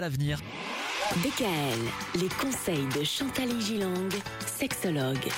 l'avenir. 0.00 0.38
DKL, 1.24 2.20
les 2.20 2.28
conseils 2.28 2.86
de 2.96 3.02
Chantal 3.02 3.60
Gilang, 3.60 4.08
sexologue. 4.46 5.28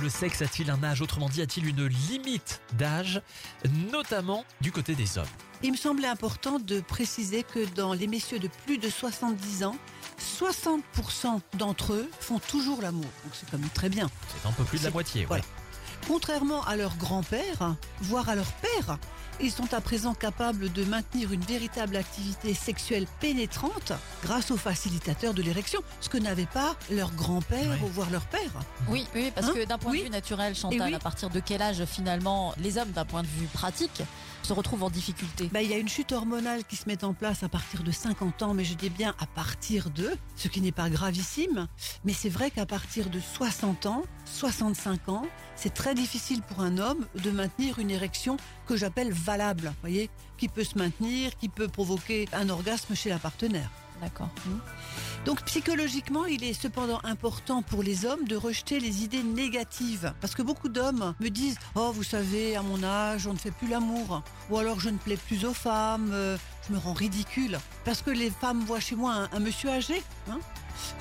Le 0.00 0.08
sexe 0.08 0.40
a-t-il 0.40 0.70
un 0.70 0.82
âge? 0.82 1.02
Autrement 1.02 1.28
dit, 1.28 1.42
a-t-il 1.42 1.66
une 1.66 1.84
limite 1.84 2.62
d'âge, 2.78 3.20
notamment 3.92 4.46
du 4.62 4.72
côté 4.72 4.94
des 4.94 5.18
hommes? 5.18 5.26
Il 5.62 5.72
me 5.72 5.76
semblait 5.76 6.08
important 6.08 6.58
de 6.58 6.80
préciser 6.80 7.42
que 7.42 7.66
dans 7.74 7.92
les 7.92 8.06
messieurs 8.06 8.38
de 8.38 8.48
plus 8.64 8.78
de 8.78 8.88
70 8.88 9.64
ans, 9.64 9.76
60% 10.40 11.40
d'entre 11.58 11.92
eux 11.92 12.08
font 12.18 12.38
toujours 12.38 12.80
l'amour. 12.80 13.04
Donc 13.24 13.34
c'est 13.34 13.50
quand 13.50 13.58
même 13.58 13.68
très 13.68 13.90
bien. 13.90 14.08
C'est 14.40 14.48
un 14.48 14.52
peu 14.52 14.64
plus 14.64 14.78
de 14.78 14.84
la 14.84 14.90
moitié. 14.90 15.26
voilà. 15.26 15.42
ouais. 15.42 15.48
Contrairement 16.08 16.64
à 16.64 16.76
leur 16.76 16.96
grand-père, 16.96 17.76
voire 18.00 18.30
à 18.30 18.36
leur 18.36 18.50
père, 18.54 18.98
ils 19.40 19.50
sont 19.50 19.72
à 19.74 19.80
présent 19.80 20.14
capables 20.14 20.72
de 20.72 20.84
maintenir 20.84 21.32
une 21.32 21.40
véritable 21.40 21.96
activité 21.96 22.54
sexuelle 22.54 23.06
pénétrante 23.20 23.92
grâce 24.24 24.50
aux 24.50 24.56
facilitateurs 24.56 25.34
de 25.34 25.42
l'érection, 25.42 25.80
ce 26.00 26.08
que 26.08 26.18
n'avait 26.18 26.46
pas 26.46 26.76
leur 26.90 27.10
grand-père 27.12 27.70
Ouais. 27.70 27.78
ou 27.82 27.86
voire 27.88 28.10
leur 28.10 28.24
père. 28.26 28.50
Oui, 28.88 29.06
oui, 29.14 29.32
parce 29.34 29.48
Hein 29.48 29.52
que 29.54 29.64
d'un 29.64 29.78
point 29.78 29.92
Oui. 29.92 29.98
de 30.00 30.04
vue 30.04 30.10
naturel, 30.10 30.54
Chantal, 30.54 30.88
oui. 30.88 30.94
à 30.94 30.98
partir 30.98 31.30
de 31.30 31.40
quel 31.40 31.62
âge 31.62 31.84
finalement 31.86 32.54
les 32.58 32.78
hommes, 32.78 32.90
d'un 32.90 33.04
point 33.04 33.22
de 33.22 33.26
vue 33.28 33.46
pratique, 33.52 34.02
se 34.42 34.52
retrouvent 34.52 34.82
en 34.82 34.90
difficulté 34.90 35.48
Bah, 35.52 35.62
il 35.62 35.70
y 35.70 35.74
a 35.74 35.78
une 35.78 35.88
chute 35.88 36.12
hormonale 36.12 36.64
qui 36.64 36.76
se 36.76 36.88
met 36.88 37.04
en 37.04 37.14
place 37.14 37.42
à 37.42 37.48
partir 37.48 37.82
de 37.82 37.90
50 37.90 38.42
ans, 38.42 38.54
mais 38.54 38.64
je 38.64 38.74
dis 38.74 38.90
bien 38.90 39.14
à 39.18 39.26
partir 39.26 39.90
de, 39.90 40.10
ce 40.36 40.48
qui 40.48 40.60
n'est 40.60 40.72
pas 40.72 40.90
gravissime. 40.90 41.68
Mais 42.04 42.12
c'est 42.12 42.28
vrai 42.28 42.50
qu'à 42.50 42.66
partir 42.66 43.10
de 43.10 43.20
60 43.20 43.86
ans, 43.86 44.02
65 44.24 45.08
ans, 45.08 45.26
c'est 45.56 45.74
très 45.74 45.94
difficile 45.94 46.42
pour 46.42 46.60
un 46.60 46.78
homme 46.78 47.06
de 47.22 47.30
maintenir 47.30 47.78
une 47.78 47.90
érection 47.90 48.36
que 48.66 48.76
j'appelle 48.76 49.12
valable, 49.12 49.72
voyez, 49.80 50.10
qui 50.38 50.48
peut 50.48 50.64
se 50.64 50.78
maintenir, 50.78 51.36
qui 51.36 51.48
peut 51.48 51.68
provoquer 51.68 52.28
un 52.32 52.48
orgasme 52.48 52.94
chez 52.94 53.10
la 53.10 53.18
partenaire. 53.18 53.70
D'accord. 54.02 54.30
Donc 55.24 55.42
psychologiquement, 55.44 56.26
il 56.26 56.42
est 56.42 56.54
cependant 56.54 57.00
important 57.04 57.62
pour 57.62 57.84
les 57.84 58.04
hommes 58.04 58.24
de 58.26 58.34
rejeter 58.34 58.80
les 58.80 59.04
idées 59.04 59.22
négatives. 59.22 60.12
Parce 60.20 60.34
que 60.34 60.42
beaucoup 60.42 60.68
d'hommes 60.68 61.14
me 61.20 61.28
disent⁇ 61.28 61.54
Oh, 61.76 61.92
vous 61.94 62.02
savez, 62.02 62.56
à 62.56 62.62
mon 62.62 62.82
âge, 62.82 63.28
on 63.28 63.32
ne 63.32 63.38
fait 63.38 63.52
plus 63.52 63.68
l'amour. 63.68 64.24
Ou 64.50 64.58
alors 64.58 64.80
je 64.80 64.88
ne 64.88 64.98
plais 64.98 65.16
plus 65.16 65.44
aux 65.44 65.54
femmes, 65.54 66.10
euh, 66.12 66.36
je 66.68 66.72
me 66.72 66.78
rends 66.78 66.92
ridicule. 66.92 67.58
Parce 67.84 68.02
que 68.02 68.10
les 68.10 68.30
femmes 68.30 68.60
voient 68.64 68.80
chez 68.80 68.94
moi 68.96 69.12
un, 69.14 69.36
un 69.36 69.40
monsieur 69.40 69.70
âgé. 69.70 70.02
hein. 70.30 70.38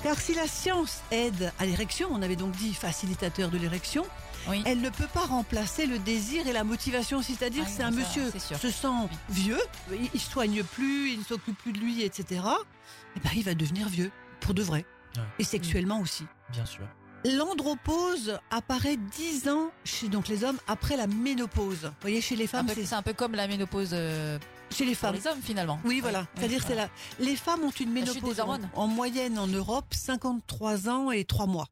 Car 0.03 0.19
si 0.19 0.33
la 0.35 0.47
science 0.47 1.01
aide 1.11 1.51
à 1.59 1.65
l'érection, 1.65 2.09
on 2.11 2.21
avait 2.21 2.35
donc 2.35 2.51
dit 2.51 2.73
facilitateur 2.73 3.49
de 3.49 3.57
l'érection, 3.57 4.05
Oui. 4.49 4.61
elle 4.65 4.81
ne 4.81 4.89
peut 4.89 5.07
pas 5.13 5.25
remplacer 5.25 5.85
le 5.85 5.97
désir 5.97 6.45
et 6.47 6.53
la 6.53 6.63
motivation. 6.63 7.21
C'est-à-dire 7.21 7.63
Ah 7.65 7.71
c'est 7.75 7.83
un 7.83 7.91
ça, 7.91 7.97
monsieur 7.97 8.31
se 8.31 8.69
sent 8.69 8.87
vieux, 9.29 9.59
il, 9.91 10.09
il 10.13 10.19
soigne 10.19 10.63
plus, 10.63 11.11
il 11.13 11.19
ne 11.19 11.23
s'occupe 11.23 11.57
plus 11.57 11.71
de 11.71 11.79
lui, 11.79 12.03
etc. 12.03 12.41
Et 13.15 13.19
ben, 13.21 13.29
il 13.35 13.43
va 13.43 13.53
devenir 13.55 13.87
vieux, 13.89 14.11
pour 14.41 14.53
de 14.53 14.61
vrai. 14.61 14.85
Ouais. 15.15 15.23
Et 15.39 15.43
sexuellement 15.43 15.99
aussi. 16.01 16.25
Bien 16.51 16.65
sûr. 16.65 16.83
L'andropause 17.23 18.39
apparaît 18.49 18.97
10 18.97 19.49
ans 19.49 19.71
chez 19.83 20.07
donc 20.09 20.27
les 20.27 20.43
hommes 20.43 20.57
après 20.67 20.97
la 20.97 21.07
ménopause. 21.07 21.83
Vous 21.83 21.91
voyez, 22.01 22.21
chez 22.21 22.35
les 22.35 22.47
femmes, 22.47 22.67
C'est 22.73 22.93
un 22.93 23.01
peu 23.01 23.13
comme 23.13 23.33
la 23.35 23.47
ménopause 23.47 23.91
euh, 23.93 24.37
chez 24.71 24.85
les 24.85 24.91
pour 24.91 25.01
femmes. 25.09 25.15
les 25.15 25.27
hommes 25.27 25.41
finalement. 25.41 25.79
Oui, 25.85 25.99
voilà. 26.01 26.21
oui, 26.21 26.25
C'est-à-dire, 26.37 26.63
c'est 26.65 26.75
la... 26.75 26.89
les 27.19 27.35
femmes 27.35 27.63
ont 27.63 27.71
une 27.71 27.91
ménopause 27.91 28.39
en, 28.39 28.57
en 28.75 28.87
moyenne 28.87 29.37
en 29.37 29.47
Europe 29.47 29.85
53 29.91 30.89
ans 30.89 31.11
et 31.11 31.25
3 31.25 31.45
mois. 31.47 31.67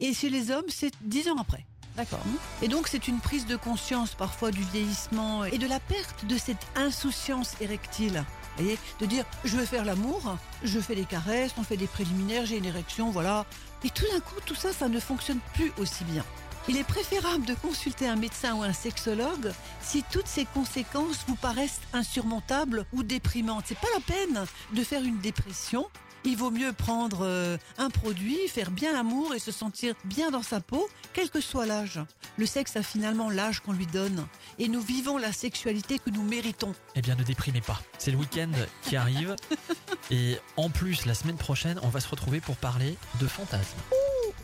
Et 0.00 0.14
chez 0.14 0.30
les 0.30 0.50
hommes, 0.50 0.64
c'est 0.68 0.92
10 1.02 1.30
ans 1.30 1.36
après. 1.38 1.66
D'accord. 1.96 2.20
Et 2.62 2.68
donc, 2.68 2.88
c'est 2.88 3.06
une 3.06 3.20
prise 3.20 3.46
de 3.46 3.56
conscience 3.56 4.14
parfois 4.14 4.50
du 4.50 4.62
vieillissement 4.62 5.44
et 5.44 5.58
de 5.58 5.66
la 5.66 5.78
perte 5.80 6.24
de 6.26 6.36
cette 6.36 6.66
insouciance 6.74 7.54
érectile. 7.60 8.24
Vous 8.56 8.62
voyez, 8.64 8.78
de 9.00 9.06
dire, 9.06 9.24
je 9.44 9.56
veux 9.56 9.64
faire 9.64 9.84
l'amour, 9.84 10.36
je 10.62 10.78
fais 10.80 10.94
des 10.94 11.04
caresses, 11.04 11.52
on 11.58 11.62
fait 11.64 11.76
des 11.76 11.86
préliminaires, 11.86 12.46
j'ai 12.46 12.58
une 12.58 12.64
érection, 12.64 13.10
voilà. 13.10 13.46
Et 13.84 13.90
tout 13.90 14.04
d'un 14.12 14.20
coup, 14.20 14.36
tout 14.44 14.54
ça, 14.54 14.72
ça 14.72 14.88
ne 14.88 14.98
fonctionne 15.00 15.38
plus 15.54 15.72
aussi 15.78 16.04
bien. 16.04 16.24
Il 16.66 16.78
est 16.78 16.84
préférable 16.84 17.44
de 17.44 17.54
consulter 17.54 18.08
un 18.08 18.16
médecin 18.16 18.54
ou 18.54 18.62
un 18.62 18.72
sexologue 18.72 19.52
si 19.82 20.02
toutes 20.10 20.26
ces 20.26 20.46
conséquences 20.46 21.24
vous 21.28 21.36
paraissent 21.36 21.80
insurmontables 21.92 22.86
ou 22.94 23.02
déprimantes. 23.02 23.64
C'est 23.66 23.78
pas 23.78 23.88
la 23.94 24.00
peine 24.00 24.46
de 24.72 24.82
faire 24.82 25.02
une 25.02 25.18
dépression. 25.18 25.86
Il 26.26 26.38
vaut 26.38 26.50
mieux 26.50 26.72
prendre 26.72 27.26
euh, 27.26 27.58
un 27.76 27.90
produit, 27.90 28.38
faire 28.48 28.70
bien 28.70 28.94
l'amour 28.94 29.34
et 29.34 29.38
se 29.38 29.52
sentir 29.52 29.94
bien 30.06 30.30
dans 30.30 30.42
sa 30.42 30.60
peau, 30.60 30.88
quel 31.12 31.28
que 31.28 31.42
soit 31.42 31.66
l'âge. 31.66 32.00
Le 32.38 32.46
sexe 32.46 32.76
a 32.76 32.82
finalement 32.82 33.28
l'âge 33.28 33.60
qu'on 33.60 33.74
lui 33.74 33.86
donne. 33.86 34.26
Et 34.58 34.68
nous 34.68 34.80
vivons 34.80 35.18
la 35.18 35.32
sexualité 35.32 35.98
que 35.98 36.08
nous 36.08 36.22
méritons. 36.22 36.74
Eh 36.94 37.02
bien, 37.02 37.14
ne 37.14 37.24
déprimez 37.24 37.60
pas. 37.60 37.78
C'est 37.98 38.10
le 38.10 38.16
week-end 38.16 38.52
qui 38.84 38.96
arrive. 38.96 39.36
Et 40.10 40.38
en 40.56 40.70
plus, 40.70 41.04
la 41.04 41.12
semaine 41.12 41.36
prochaine, 41.36 41.78
on 41.82 41.88
va 41.88 42.00
se 42.00 42.08
retrouver 42.08 42.40
pour 42.40 42.56
parler 42.56 42.96
de 43.20 43.26
fantasmes. 43.26 43.80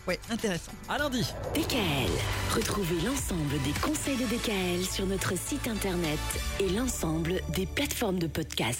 Ouais, 0.07 0.19
intéressant. 0.31 0.73
À 0.89 0.99
lundi 0.99 1.23
DKL, 1.55 2.11
retrouvez 2.55 3.01
l'ensemble 3.07 3.61
des 3.65 3.73
conseils 3.81 4.17
de 4.17 4.25
DKL 4.25 4.85
sur 4.85 5.07
notre 5.07 5.37
site 5.37 5.69
internet 5.69 6.19
et 6.59 6.69
l'ensemble 6.71 7.41
des 7.55 7.67
plateformes 7.67 8.19
de 8.19 8.27
podcast. 8.27 8.79